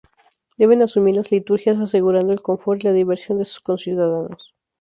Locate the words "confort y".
2.41-2.87